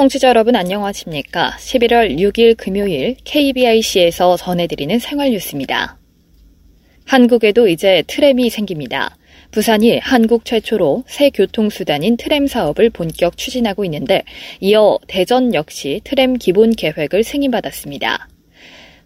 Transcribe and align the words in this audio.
청취자 0.00 0.28
여러분 0.28 0.56
안녕하십니까? 0.56 1.56
11월 1.58 2.16
6일 2.16 2.56
금요일 2.56 3.16
KBIC에서 3.22 4.38
전해드리는 4.38 4.98
생활 4.98 5.30
뉴스입니다. 5.32 5.98
한국에도 7.04 7.68
이제 7.68 8.02
트램이 8.06 8.48
생깁니다. 8.48 9.16
부산이 9.50 9.98
한국 9.98 10.44
최초로 10.44 11.02
새 11.08 11.30
교통수단인 11.30 12.16
트램 12.16 12.46
사업을 12.46 12.88
본격 12.90 13.36
추진하고 13.36 13.84
있는데 13.84 14.22
이어 14.60 14.98
대전 15.08 15.54
역시 15.54 16.00
트램 16.04 16.34
기본 16.34 16.70
계획을 16.70 17.24
승인받았습니다. 17.24 18.28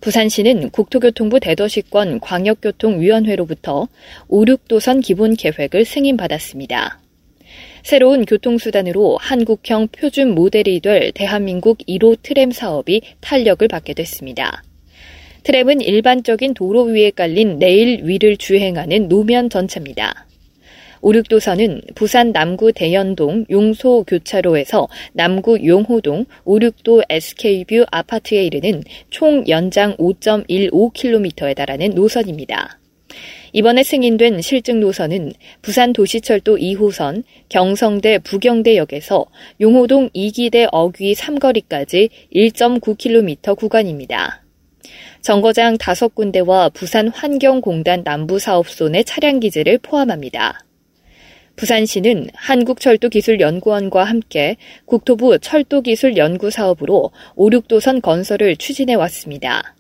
부산시는 0.02 0.68
국토교통부 0.68 1.41
대도시권 1.41 2.20
광역교통위원회로부터 2.20 3.88
5, 4.28 4.45
6도선 4.45 5.02
기본 5.02 5.34
계획을 5.34 5.87
승인받았습니다. 5.87 7.01
새로운 7.82 8.26
교통수단으로 8.26 9.16
한국형 9.18 9.88
표준 9.88 10.34
모델이 10.34 10.80
될 10.80 11.12
대한민국 11.12 11.79
1호 11.88 12.18
트램 12.20 12.51
사업이 12.51 13.01
탄력을 13.23 13.66
받게 13.66 13.95
됐습니다. 13.95 14.62
트램은 15.45 15.80
일반적인 15.80 16.52
도로 16.52 16.82
위에 16.84 17.10
깔린 17.10 17.59
레일 17.59 18.01
위를 18.04 18.37
주행하는 18.37 19.09
노면 19.09 19.48
전차입니다. 19.48 20.26
오륙도선은 21.04 21.82
부산 21.94 22.32
남구 22.32 22.72
대연동 22.72 23.45
용소 23.50 24.04
교차로에서 24.04 24.88
남구 25.12 25.58
용호동 25.62 26.24
오륙도 26.46 27.02
SK뷰 27.10 27.84
아파트에 27.90 28.42
이르는 28.46 28.82
총 29.10 29.46
연장 29.46 29.95
5.15km에 29.98 31.54
달하는 31.54 31.90
노선입니다. 31.90 32.79
이번에 33.52 33.82
승인된 33.82 34.40
실증 34.40 34.80
노선은 34.80 35.34
부산 35.60 35.92
도시철도 35.92 36.56
2호선 36.56 37.24
경성대 37.51 38.20
부경대역에서 38.20 39.26
용호동 39.60 40.09
2기대 40.09 40.66
어귀 40.73 41.12
3거리까지 41.12 42.09
1.9km 42.34 43.54
구간입니다. 43.59 44.42
정거장 45.20 45.76
5군데와 45.76 46.73
부산 46.73 47.09
환경공단 47.09 48.04
남부사업소 48.04 48.88
내 48.88 49.02
차량기지를 49.02 49.79
포함합니다. 49.79 50.64
부산시는 51.57 52.29
한국철도기술연구원과 52.35 54.05
함께 54.05 54.57
국토부 54.85 55.38
철도기술연구 55.38 56.51
사업으로 56.51 57.10
5, 57.37 57.51
6도선 57.51 58.02
건설을 58.02 58.57
추진해 58.57 58.95
왔습니다. 58.95 59.75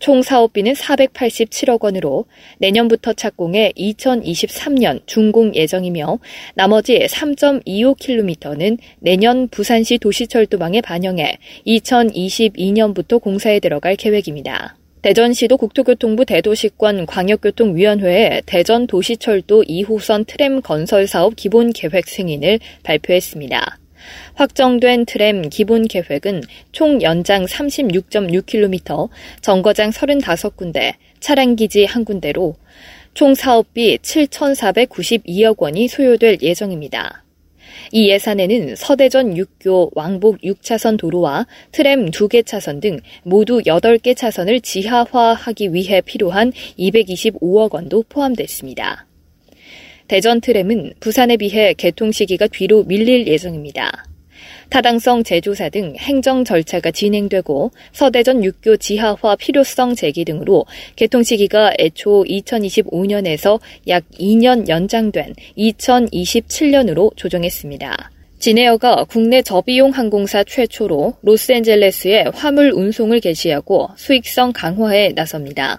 총 0.00 0.22
사업비는 0.22 0.72
487억 0.72 1.84
원으로 1.84 2.24
내년부터 2.58 3.12
착공해 3.12 3.72
2023년 3.76 5.06
준공 5.06 5.54
예정이며 5.54 6.18
나머지 6.54 6.98
3.25km는 7.00 8.78
내년 8.98 9.48
부산시 9.48 9.98
도시철도망에 9.98 10.80
반영해 10.80 11.38
2022년부터 11.66 13.20
공사에 13.20 13.60
들어갈 13.60 13.94
계획입니다. 13.94 14.79
대전시도 15.02 15.56
국토교통부 15.56 16.26
대도시권 16.26 17.06
광역교통위원회에 17.06 18.42
대전 18.44 18.86
도시철도 18.86 19.62
2호선 19.62 20.26
트램 20.26 20.60
건설 20.60 21.06
사업 21.06 21.36
기본 21.36 21.72
계획 21.72 22.06
승인을 22.06 22.58
발표했습니다. 22.82 23.78
확정된 24.34 25.06
트램 25.06 25.48
기본 25.48 25.88
계획은 25.88 26.42
총 26.72 27.00
연장 27.00 27.46
36.6km, 27.46 29.08
정거장 29.40 29.90
35군데, 29.90 30.94
차량기지 31.20 31.86
1군데로 31.86 32.54
총 33.14 33.34
사업비 33.34 33.98
7,492억 33.98 35.58
원이 35.58 35.88
소요될 35.88 36.38
예정입니다. 36.42 37.24
이 37.92 38.08
예산에는 38.10 38.76
서대전 38.76 39.34
6교 39.34 39.90
왕복 39.94 40.40
6차선 40.42 40.98
도로와 40.98 41.46
트램 41.72 42.10
2개 42.10 42.44
차선 42.44 42.80
등 42.80 43.00
모두 43.22 43.60
8개 43.60 44.16
차선을 44.16 44.60
지하화하기 44.60 45.74
위해 45.74 46.00
필요한 46.00 46.52
225억 46.78 47.74
원도 47.74 48.04
포함됐습니다. 48.08 49.06
대전 50.08 50.40
트램은 50.40 50.94
부산에 50.98 51.36
비해 51.36 51.72
개통 51.74 52.10
시기가 52.10 52.48
뒤로 52.48 52.82
밀릴 52.82 53.28
예정입니다. 53.28 54.09
타당성 54.68 55.22
재조사 55.22 55.68
등 55.68 55.94
행정 55.98 56.44
절차가 56.44 56.90
진행되고 56.90 57.70
서대전 57.92 58.40
6교 58.40 58.78
지하화 58.78 59.36
필요성 59.36 59.94
제기 59.94 60.24
등으로 60.24 60.66
개통 60.96 61.22
시기가 61.22 61.72
애초 61.78 62.24
2025년에서 62.24 63.60
약 63.88 64.04
2년 64.18 64.68
연장된 64.68 65.34
2027년으로 65.56 67.16
조정했습니다. 67.16 68.10
진에어가 68.40 69.04
국내 69.04 69.42
저비용 69.42 69.90
항공사 69.90 70.42
최초로 70.42 71.14
로스앤젤레스에 71.20 72.24
화물 72.32 72.72
운송을 72.72 73.20
개시하고 73.20 73.90
수익성 73.96 74.52
강화에 74.54 75.12
나섭니다. 75.14 75.78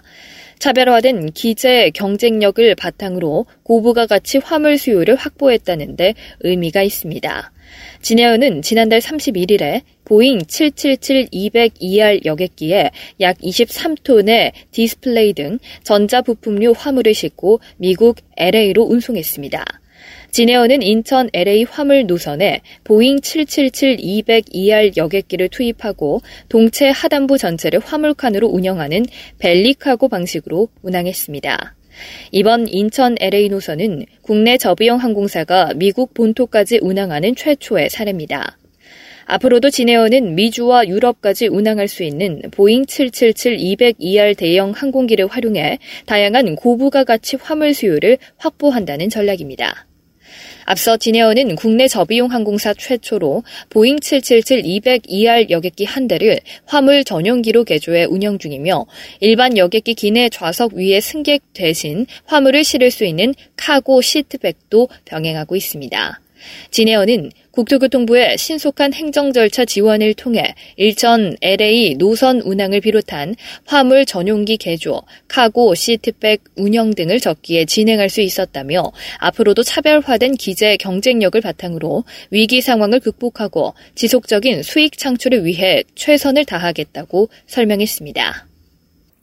차별화된 0.62 1.32
기재 1.32 1.90
경쟁력을 1.92 2.72
바탕으로 2.76 3.46
고부가 3.64 4.06
가치 4.06 4.38
화물 4.38 4.78
수요를 4.78 5.16
확보했다는데 5.16 6.14
의미가 6.38 6.82
있습니다. 6.82 7.52
진에어는 8.00 8.62
지난달 8.62 9.00
31일에 9.00 9.82
보잉 10.04 10.38
777-200ER 10.38 12.24
여객기에 12.24 12.92
약 13.22 13.38
23톤의 13.38 14.52
디스플레이 14.70 15.32
등 15.32 15.58
전자부품류 15.82 16.74
화물을 16.76 17.12
싣고 17.12 17.58
미국 17.78 18.18
LA로 18.36 18.84
운송했습니다. 18.84 19.81
진에어는 20.32 20.80
인천 20.80 21.28
LA 21.34 21.64
화물 21.64 22.06
노선에 22.06 22.62
보잉 22.84 23.18
777-200ER 23.18 24.96
여객기를 24.96 25.50
투입하고 25.50 26.22
동체 26.48 26.88
하단부 26.88 27.36
전체를 27.36 27.80
화물칸으로 27.80 28.48
운영하는 28.48 29.04
belly 29.38 29.73
cargo 29.73 30.08
방식으로 30.08 30.68
운항했습니다. 30.80 31.74
이번 32.30 32.66
인천 32.66 33.14
LA 33.20 33.50
노선은 33.50 34.06
국내 34.22 34.56
저비용 34.56 34.96
항공사가 34.96 35.74
미국 35.76 36.14
본토까지 36.14 36.78
운항하는 36.80 37.36
최초의 37.36 37.90
사례입니다. 37.90 38.56
앞으로도 39.26 39.68
진에어는 39.68 40.34
미주와 40.34 40.88
유럽까지 40.88 41.48
운항할 41.48 41.88
수 41.88 42.04
있는 42.04 42.40
보잉 42.52 42.86
777-200ER 42.86 44.34
대형 44.38 44.70
항공기를 44.70 45.26
활용해 45.26 45.78
다양한 46.06 46.56
고부가 46.56 47.04
가치 47.04 47.36
화물 47.36 47.74
수요를 47.74 48.16
확보한다는 48.38 49.10
전략입니다. 49.10 49.86
앞서 50.64 50.96
진에어는 50.96 51.56
국내 51.56 51.88
저비용 51.88 52.30
항공사 52.30 52.72
최초로 52.74 53.42
보잉 53.68 53.96
777-200ER 53.96 55.50
여객기 55.50 55.84
한 55.84 56.08
대를 56.08 56.40
화물 56.64 57.04
전용기로 57.04 57.64
개조해 57.64 58.04
운영 58.04 58.38
중이며 58.38 58.86
일반 59.20 59.56
여객기 59.58 59.94
기내 59.94 60.28
좌석 60.28 60.74
위에 60.74 61.00
승객 61.00 61.42
대신 61.52 62.06
화물을 62.24 62.64
실을 62.64 62.90
수 62.90 63.04
있는 63.04 63.34
cargo 63.56 64.00
seat 64.00 64.39
bag도 64.39 64.88
병행하고 65.04 65.56
있습니다. 65.56 66.21
진에어는 66.70 67.30
국토교통부의 67.52 68.38
신속한 68.38 68.94
행정 68.94 69.32
절차 69.32 69.64
지원을 69.64 70.14
통해 70.14 70.54
일전 70.76 71.36
LA 71.42 71.96
노선 71.98 72.40
운항을 72.40 72.80
비롯한 72.80 73.36
화물 73.66 74.06
전용기 74.06 74.56
개조, 74.56 75.02
카고, 75.28 75.74
시트백 75.74 76.44
운영 76.56 76.94
등을 76.94 77.20
적기에 77.20 77.66
진행할 77.66 78.08
수 78.08 78.20
있었다며 78.22 78.90
앞으로도 79.18 79.62
차별화된 79.62 80.34
기재 80.36 80.76
경쟁력을 80.78 81.38
바탕으로 81.40 82.04
위기 82.30 82.62
상황을 82.62 83.00
극복하고 83.00 83.74
지속적인 83.94 84.62
수익 84.62 84.96
창출을 84.96 85.44
위해 85.44 85.82
최선을 85.94 86.46
다하겠다고 86.46 87.28
설명했습니다. 87.46 88.46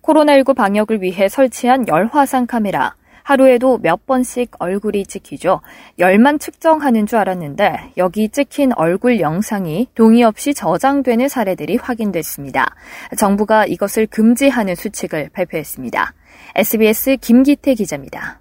코로나19 0.04 0.56
방역을 0.56 1.02
위해 1.02 1.30
설치한 1.30 1.88
열화상 1.88 2.48
카메라. 2.48 2.99
하루에도 3.30 3.78
몇 3.78 4.08
번씩 4.08 4.50
얼굴이 4.58 5.06
찍히죠. 5.06 5.62
열만 6.00 6.40
측정하는 6.40 7.06
줄 7.06 7.20
알았는데 7.20 7.92
여기 7.98 8.28
찍힌 8.28 8.72
얼굴 8.76 9.20
영상이 9.20 9.88
동의 9.94 10.24
없이 10.24 10.56
저장되는 10.56 11.28
사례들이 11.28 11.78
확인됐습니다. 11.78 12.74
정부가 13.16 13.68
이것을 13.68 14.08
금지하는 14.08 14.74
수칙을 14.74 15.30
발표했습니다. 15.32 16.14
SBS 16.56 17.18
김기태 17.18 17.76
기자입니다. 17.76 18.40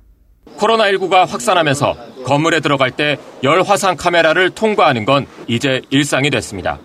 코로나19가 0.57 1.27
확산하면서 1.27 2.25
건물에 2.25 2.61
들어갈 2.61 2.91
때 2.91 3.19
열화상 3.43 3.97
카메라를 3.97 4.49
통과하는 4.51 5.05
건 5.05 5.27
이제 5.49 5.83
일상이 5.91 6.31
됐습니다. 6.31 6.79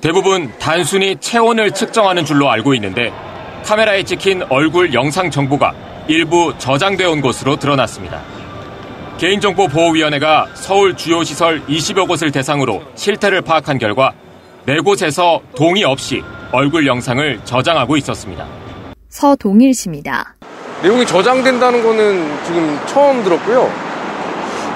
대부분 0.00 0.52
단순히 0.58 1.14
체온을 1.20 1.70
측정하는 1.70 2.24
줄로 2.24 2.50
알고 2.50 2.74
있는데 2.74 3.12
카메라에 3.64 4.02
찍힌 4.02 4.42
얼굴 4.48 4.92
영상 4.92 5.30
정보가 5.30 5.85
일부 6.08 6.54
저장되어 6.58 7.10
온 7.10 7.20
것으로 7.20 7.56
드러났습니다. 7.56 8.22
개인정보보호위원회가 9.18 10.48
서울 10.54 10.96
주요 10.96 11.24
시설 11.24 11.64
20여 11.66 12.06
곳을 12.06 12.30
대상으로 12.30 12.82
실태를 12.94 13.42
파악한 13.42 13.78
결과 13.78 14.12
4곳에서 14.66 15.40
동의 15.56 15.84
없이 15.84 16.22
얼굴 16.52 16.86
영상을 16.86 17.40
저장하고 17.44 17.96
있었습니다. 17.96 18.46
서동일 19.08 19.74
씨입니다. 19.74 20.34
내용이 20.82 21.06
저장된다는 21.06 21.82
거는 21.82 22.44
지금 22.44 22.78
처음 22.86 23.24
들었고요. 23.24 23.62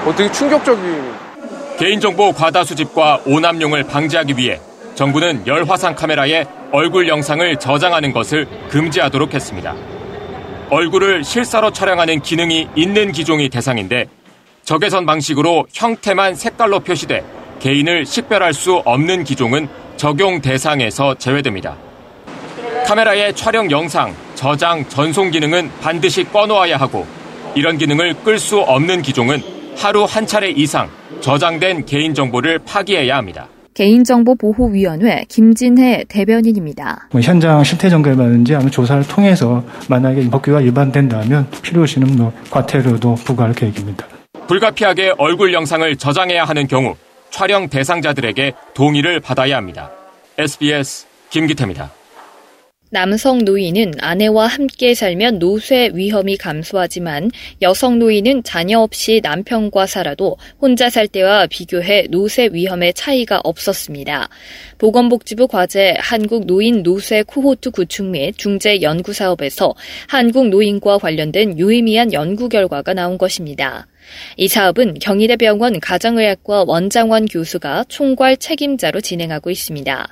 어, 0.05 0.13
되게 0.17 0.31
충격적인. 0.31 1.13
개인정보 1.77 2.33
과다 2.33 2.63
수집과 2.63 3.21
오남용을 3.25 3.83
방지하기 3.83 4.35
위해 4.37 4.59
정부는 4.95 5.47
열화상 5.47 5.95
카메라에 5.95 6.45
얼굴 6.71 7.07
영상을 7.07 7.55
저장하는 7.57 8.11
것을 8.11 8.47
금지하도록 8.69 9.33
했습니다. 9.33 9.75
얼굴을 10.71 11.25
실사로 11.25 11.71
촬영하는 11.71 12.21
기능이 12.21 12.69
있는 12.75 13.11
기종이 13.11 13.49
대상인데 13.49 14.07
적외선 14.63 15.05
방식으로 15.05 15.67
형태만 15.73 16.35
색깔로 16.35 16.79
표시돼 16.79 17.25
개인을 17.59 18.05
식별할 18.05 18.53
수 18.53 18.75
없는 18.77 19.25
기종은 19.25 19.67
적용 19.97 20.41
대상에서 20.41 21.15
제외됩니다. 21.15 21.77
카메라의 22.87 23.35
촬영 23.35 23.69
영상, 23.69 24.15
저장, 24.35 24.87
전송 24.87 25.31
기능은 25.31 25.69
반드시 25.81 26.23
꺼놓아야 26.23 26.77
하고 26.77 27.05
이런 27.53 27.77
기능을 27.77 28.13
끌 28.23 28.39
수 28.39 28.59
없는 28.59 29.01
기종은 29.01 29.43
하루 29.77 30.05
한 30.05 30.25
차례 30.25 30.49
이상 30.49 30.89
저장된 31.19 31.85
개인정보를 31.85 32.59
파기해야 32.59 33.17
합니다. 33.17 33.47
개인정보보호위원회 33.73 35.25
김진혜 35.27 36.05
대변인입니다. 36.07 37.09
뭐 37.11 37.21
현장 37.21 37.63
실태 37.63 37.89
점검이라든지 37.89 38.55
아니면 38.55 38.71
조사를 38.71 39.07
통해서 39.07 39.63
만약에 39.89 40.29
법규가 40.29 40.59
위반된다면 40.59 41.47
필요시는 41.61 42.15
뭐 42.17 42.33
과태료도 42.49 43.15
부과할 43.15 43.53
계획입니다. 43.53 44.05
불가피하게 44.47 45.13
얼굴 45.17 45.53
영상을 45.53 45.95
저장해야 45.95 46.43
하는 46.43 46.67
경우 46.67 46.95
촬영 47.29 47.69
대상자들에게 47.69 48.53
동의를 48.73 49.19
받아야 49.21 49.57
합니다. 49.57 49.91
SBS 50.37 51.05
김기태입니다. 51.29 51.91
남성 52.93 53.45
노인은 53.45 53.93
아내와 54.01 54.47
함께 54.47 54.93
살면 54.93 55.39
노쇠 55.39 55.91
위험이 55.93 56.35
감소하지만 56.35 57.31
여성 57.61 57.99
노인은 57.99 58.43
자녀 58.43 58.79
없이 58.79 59.21
남편과 59.23 59.87
살아도 59.87 60.35
혼자 60.59 60.89
살 60.89 61.07
때와 61.07 61.47
비교해 61.47 62.07
노쇠 62.09 62.49
위험의 62.51 62.93
차이가 62.93 63.39
없었습니다. 63.45 64.27
보건복지부 64.77 65.47
과제 65.47 65.95
한국 65.99 66.45
노인 66.45 66.83
노쇠 66.83 67.23
코호트 67.23 67.71
구축 67.71 68.07
및 68.07 68.33
중재 68.37 68.81
연구 68.81 69.13
사업에서 69.13 69.73
한국 70.09 70.49
노인과 70.49 70.97
관련된 70.97 71.57
유의미한 71.57 72.11
연구 72.11 72.49
결과가 72.49 72.93
나온 72.93 73.17
것입니다. 73.17 73.87
이 74.35 74.49
사업은 74.49 74.95
경희대병원 74.99 75.79
가정의학과 75.79 76.65
원장원 76.67 77.27
교수가 77.27 77.85
총괄 77.87 78.35
책임자로 78.35 78.99
진행하고 78.99 79.49
있습니다. 79.49 80.11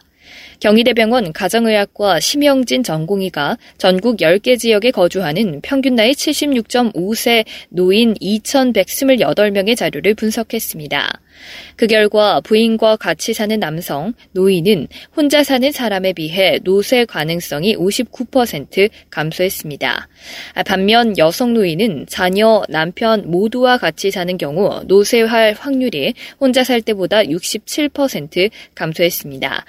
경희대병원 0.59 1.33
가정의학과 1.33 2.19
심영진 2.19 2.83
전공의가 2.83 3.57
전국 3.77 4.17
10개 4.17 4.59
지역에 4.59 4.91
거주하는 4.91 5.61
평균 5.61 5.95
나이 5.95 6.11
76.5세 6.11 7.45
노인 7.69 8.13
2,128명의 8.15 9.75
자료를 9.77 10.13
분석했습니다. 10.15 11.21
그 11.77 11.87
결과 11.87 12.41
부인과 12.41 12.97
같이 12.97 13.33
사는 13.33 13.57
남성, 13.57 14.13
노인은 14.33 14.87
혼자 15.15 15.43
사는 15.43 15.71
사람에 15.71 16.11
비해 16.11 16.59
노쇠 16.63 17.05
가능성이 17.05 17.77
59% 17.77 18.89
감소했습니다. 19.09 20.09
반면 20.65 21.17
여성 21.17 21.53
노인은 21.53 22.07
자녀, 22.09 22.63
남편 22.67 23.31
모두와 23.31 23.77
같이 23.77 24.11
사는 24.11 24.37
경우 24.37 24.81
노쇠할 24.85 25.53
확률이 25.57 26.13
혼자 26.41 26.65
살 26.65 26.81
때보다 26.81 27.23
67% 27.23 28.49
감소했습니다. 28.75 29.65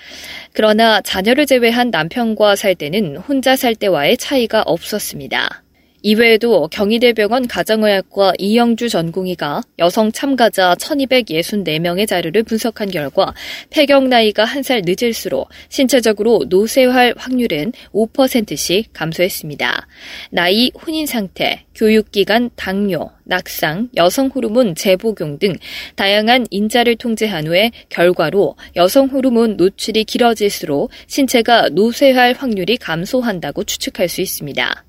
그러나 0.53 1.01
자녀를 1.01 1.47
제외한 1.47 1.91
남편과 1.91 2.57
살 2.57 2.75
때는 2.75 3.17
혼자 3.17 3.57
살 3.57 3.75
때와의 3.75 4.17
차이가 4.17 4.63
없었습니다. 4.63 5.63
이외에도 6.03 6.69
경희대병원 6.69 7.49
가정의학과 7.49 8.35
이영주 8.39 8.89
전공의가 8.89 9.63
여성 9.79 10.13
참가자 10.13 10.75
1264명의 10.77 12.07
자료를 12.07 12.43
분석한 12.45 12.91
결과 12.91 13.35
폐경 13.71 14.09
나이가 14.09 14.45
한 14.45 14.61
살 14.63 14.83
늦을수록 14.85 15.49
신체적으로 15.69 16.45
노쇠할 16.49 17.15
확률은 17.17 17.73
5%씩 17.93 18.93
감소했습니다. 18.93 19.87
나이, 20.31 20.71
혼인 20.87 21.07
상태, 21.07 21.65
교육기간, 21.75 22.51
당뇨, 22.57 23.11
낙상, 23.25 23.89
여성 23.97 24.27
호르몬 24.29 24.75
재복용 24.75 25.39
등 25.39 25.55
다양한 25.97 26.47
인자를 26.51 26.97
통제한 26.97 27.47
후에 27.47 27.71
결과로 27.89 28.57
여성 28.77 29.07
호르몬 29.07 29.57
노출이 29.57 30.05
길어질수록 30.05 30.91
신체가 31.07 31.71
노쇠할 31.71 32.35
확률이 32.35 32.77
감소한다고 32.77 33.65
추측할 33.65 34.09
수 34.09 34.21
있습니다. 34.21 34.85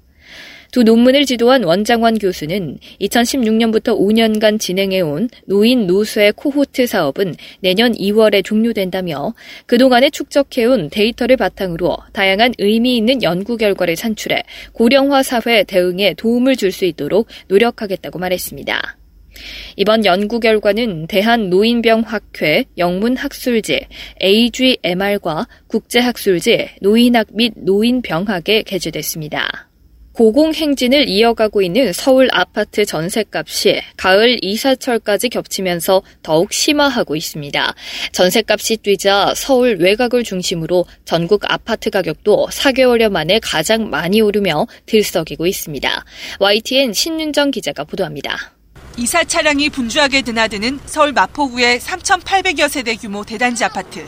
두 0.72 0.84
논문을 0.84 1.26
지도한 1.26 1.66
원장환 1.66 2.18
교수는 2.18 2.78
2016년부터 3.02 4.00
5년간 4.00 4.58
진행해온 4.58 5.30
노인 5.46 5.86
노쇠 5.86 6.32
코호트 6.36 6.88
사업은 6.88 7.36
내년 7.60 7.92
2월에 7.92 8.44
종료된다며 8.44 9.34
그동안에 9.66 10.10
축적해온 10.10 10.90
데이터를 10.90 11.36
바탕으로 11.36 11.98
다양한 12.14 12.54
의미 12.58 12.96
있는 12.96 13.22
연구 13.22 13.58
결과를 13.58 13.98
산출해 13.98 14.44
고령화 14.72 15.24
사회 15.24 15.64
대응에 15.64 16.14
도움을 16.14 16.56
줄 16.56 16.72
수 16.72 16.86
있도록 16.86 17.28
노력하겠다고 17.50 18.18
말했습니다. 18.18 18.98
이번 19.76 20.06
연구 20.06 20.40
결과는 20.40 21.08
대한노인병학회 21.08 22.64
영문학술지 22.78 23.88
AGMR과 24.24 25.48
국제학술지 25.68 26.70
노인학 26.80 27.28
및 27.34 27.52
노인병학에 27.58 28.64
게재됐습니다. 28.64 29.71
고공행진을 30.14 31.08
이어가고 31.08 31.62
있는 31.62 31.94
서울 31.94 32.28
아파트 32.32 32.86
전셋값이 32.86 33.82
가을 33.98 34.38
이사철까지 34.42 35.30
겹치면서 35.30 36.02
더욱 36.22 36.52
심화하고 36.52 37.16
있습니다. 37.16 37.74
전셋값이 38.12 38.78
뛰자 38.78 39.34
서울 39.36 39.78
외곽을 39.80 40.24
중심으로 40.24 40.86
전국 41.06 41.44
아파트 41.50 41.90
가격도 41.90 42.48
4개월여 42.52 43.10
만에 43.10 43.40
가장 43.42 43.90
많이 43.90 44.22
오르며 44.22 44.68
들썩이고 44.86 45.48
있습니다. 45.48 46.06
YTN 46.40 46.94
신윤정 46.94 47.52
기자가 47.52 47.86
보도합니다. 47.86 48.54
이사 48.98 49.24
차량이 49.24 49.70
분주하게 49.70 50.22
드나드는 50.22 50.80
서울 50.86 51.14
마포구의 51.14 51.80
3,800여 51.80 52.68
세대 52.68 52.96
규모 52.96 53.24
대단지 53.24 53.64
아파트. 53.64 54.06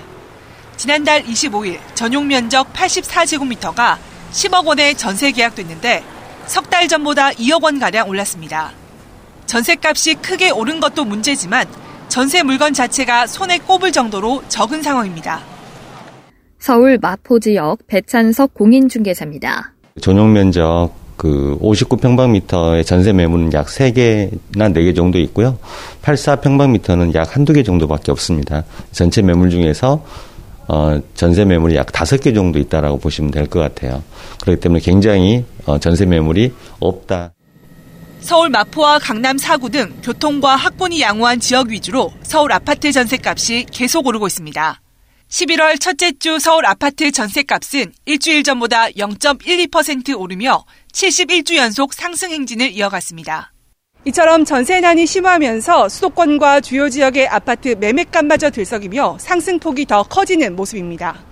지난달 0.76 1.24
25일 1.24 1.80
전용 1.96 2.28
면적 2.28 2.74
84제곱미터가 2.74 4.13
10억 4.34 4.66
원에 4.66 4.94
전세 4.96 5.32
계약됐는데 5.32 6.04
석 6.48 6.70
달 6.70 6.88
전보다 6.88 7.30
2억 7.32 7.64
원 7.64 7.80
가량 7.80 8.10
올랐습니다. 8.10 8.72
전세값이 9.46 10.16
크게 10.16 10.50
오른 10.50 10.80
것도 10.80 11.06
문제지만 11.06 11.68
전세 12.10 12.44
물건 12.44 12.74
자체가 12.74 13.28
손에 13.28 13.60
꼽을 13.60 13.92
정도로 13.92 14.44
적은 14.50 14.82
상황입니다. 14.84 15.40
서울 16.60 16.98
마포 17.02 17.40
지역 17.40 17.80
배찬석 17.88 18.54
공인중개사입니다. 18.54 19.74
전용 20.02 20.34
면적 20.34 20.92
그 21.18 21.58
59평방미터의 21.62 22.86
전세 22.86 23.14
매물은 23.14 23.54
약 23.54 23.68
3개나 23.68 24.74
4개 24.74 24.96
정도 24.96 25.20
있고요. 25.20 25.58
84평방미터는 26.02 27.14
약 27.14 27.36
한두 27.36 27.54
개 27.54 27.64
정도밖에 27.64 28.12
없습니다. 28.12 28.64
전체 28.92 29.22
매물 29.22 29.50
중에서 29.50 30.04
어, 30.68 31.00
전세 31.14 31.46
매물이 31.46 31.76
약 31.76 31.92
다섯 31.92 32.18
개 32.18 32.34
정도 32.34 32.60
있다라고 32.60 32.98
보시면 33.00 33.32
될 33.32 33.48
것 33.48 33.60
같아요. 33.60 34.04
그렇기 34.42 34.62
때문에 34.62 34.80
굉장히 34.82 35.46
어, 35.66 35.78
전세 35.80 36.06
매물이 36.06 36.54
없다. 36.80 37.34
서울 38.20 38.50
마포와 38.50 39.00
강남 39.00 39.38
사구 39.38 39.70
등 39.70 39.94
교통과 40.02 40.56
학군이 40.56 41.02
양호한 41.02 41.40
지역 41.42 41.70
위주로 41.70 42.12
서울 42.24 42.54
아파트 42.54 42.92
전세값이 42.92 43.66
계속 43.72 44.08
오르고 44.08 44.28
있습니다. 44.28 44.80
11월 45.30 45.80
첫째 45.82 46.12
주 46.20 46.40
서울 46.40 46.66
아파트 46.66 47.12
전세값은 47.12 47.92
일주일 48.06 48.44
전보다 48.44 48.90
0.12% 48.90 50.18
오르며 50.20 50.64
71주 50.94 51.56
연속 51.56 51.94
상승 51.94 52.32
행진을 52.32 52.72
이어갔습니다. 52.72 53.53
이처럼 54.06 54.44
전세난이 54.44 55.06
심화하면서 55.06 55.88
수도권과 55.88 56.60
주요 56.60 56.90
지역의 56.90 57.30
아파트 57.30 57.70
매매값마저 57.80 58.50
들썩이며 58.50 59.18
상승폭이 59.18 59.86
더 59.86 60.04
커지는 60.04 60.58
모습입니다. 60.58 61.24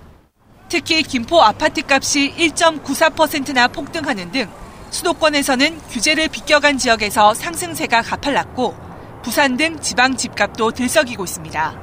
특히 0.70 1.02
김포 1.02 1.42
아파트 1.42 1.82
값이 1.86 2.32
1.94%나 2.34 3.68
폭등하는 3.68 4.32
등 4.32 4.48
수도권에서는 4.90 5.80
규제를 5.90 6.28
비껴간 6.28 6.78
지역에서 6.78 7.34
상승세가 7.34 8.00
가팔랐고 8.00 8.74
부산 9.22 9.58
등 9.58 9.78
지방 9.80 10.16
집값도 10.16 10.70
들썩이고 10.70 11.24
있습니다. 11.24 11.78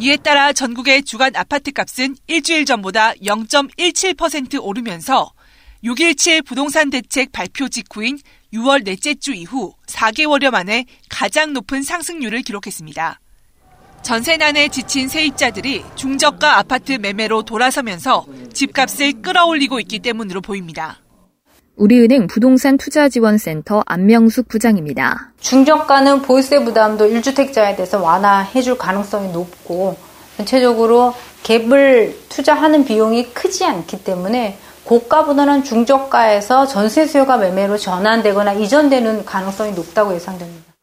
이에 0.00 0.16
따라 0.18 0.52
전국의 0.52 1.04
주간 1.04 1.34
아파트 1.34 1.72
값은 1.72 2.16
일주일 2.26 2.66
전보다 2.66 3.12
0.17% 3.14 4.62
오르면서 4.62 5.32
6.17 5.82 6.44
부동산 6.44 6.90
대책 6.90 7.32
발표 7.32 7.68
직후인 7.68 8.18
6월 8.52 8.84
넷째 8.84 9.14
주 9.14 9.32
이후 9.32 9.72
4개월여 9.86 10.50
만에 10.50 10.84
가장 11.08 11.52
높은 11.52 11.82
상승률을 11.82 12.42
기록했습니다. 12.42 13.20
전세난에 14.02 14.68
지친 14.68 15.08
세입자들이 15.08 15.82
중저가 15.94 16.58
아파트 16.58 16.92
매매로 16.92 17.44
돌아서면서 17.44 18.26
집값을 18.52 19.22
끌어올리고 19.22 19.80
있기 19.80 20.00
때문으로 20.00 20.42
보입니다. 20.42 20.98
우리은행 21.76 22.26
부동산 22.28 22.76
투자지원센터 22.76 23.82
안명숙 23.86 24.46
부장입니다. 24.48 25.32
중저가는 25.40 26.22
보유세 26.22 26.62
부담도 26.62 27.08
1주택자에 27.08 27.76
대해서 27.76 28.00
완화해 28.00 28.62
줄 28.62 28.78
가능성이 28.78 29.32
높고 29.32 29.96
전체적으로 30.36 31.14
갭을 31.42 32.14
투자하는 32.28 32.84
비용이 32.84 33.32
크지 33.32 33.64
않기 33.64 34.04
때문에 34.04 34.58
고가 34.84 35.24
보다는 35.24 35.64
중저가에서 35.64 36.66
전세 36.66 37.06
수요가 37.06 37.36
매매로 37.36 37.78
전환되거나 37.78 38.52
이전되는 38.52 39.24
가능성이 39.24 39.72
높다고 39.72 40.14
예상됩니다. 40.14 40.74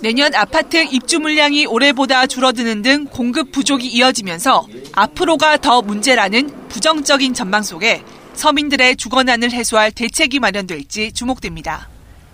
내년 0.00 0.34
아파트 0.34 0.76
입주 0.84 1.18
물량이 1.18 1.66
올해보다 1.66 2.26
줄어드는 2.26 2.82
등 2.82 3.06
공급 3.06 3.50
부족이 3.52 3.86
이어지면서 3.86 4.66
앞으로가 4.92 5.56
더 5.56 5.80
문제라는 5.80 6.68
부정적인 6.68 7.32
전망 7.32 7.62
속에 7.62 8.02
서민들의 8.34 8.96
주거난을 8.96 9.52
해소할 9.52 9.92
대책이 9.92 10.40
마련될지 10.40 11.12
주목됩니다. 11.12 11.88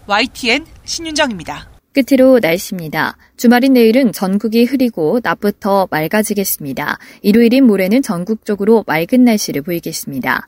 YTN 0.07 0.67
신윤정입니다. 0.85 1.72
끝으로 1.93 2.39
날씨입니다. 2.41 3.17
주말인 3.37 3.75
내일은 3.75 4.13
전국이 4.13 4.65
흐리고 4.65 5.21
낮부터 5.23 5.89
맑아지겠습니다. 5.91 6.99
일요일인 7.23 7.67
모레는 7.67 8.03
전국적으로 8.03 8.85
맑은 8.87 9.25
날씨를 9.25 9.63
보이겠습니다. 9.63 10.47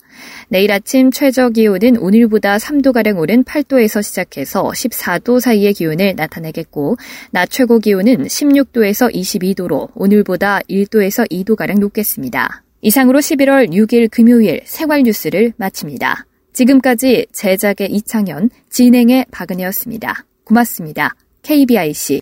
내일 0.49 0.73
아침 0.73 1.11
최저 1.11 1.51
기온은 1.51 1.97
오늘보다 1.97 2.57
3도가량 2.57 3.19
오른 3.19 3.45
8도에서 3.45 4.03
시작해서 4.03 4.65
14도 4.65 5.41
사이의 5.41 5.75
기온을 5.75 6.15
나타내겠고, 6.17 6.97
낮 7.31 7.51
최고 7.51 7.79
기온은 7.79 8.25
16도에서 8.25 9.13
22도로 9.13 9.91
오늘보다 9.95 10.61
1도에서 10.69 11.31
2도가량 11.31 11.79
높겠습니다. 11.81 12.63
이상으로 12.81 13.19
11월 13.19 13.71
6일 13.71 14.11
금요일 14.11 14.61
생활 14.65 15.03
뉴스를 15.03 15.53
마칩니다. 15.57 16.27
지금까지 16.53 17.27
제작의 17.33 17.91
이창현, 17.91 18.51
진행의 18.71 19.27
박은혜였습니다. 19.31 20.25
고맙습니다. 20.45 21.15
KBIC 21.45 22.21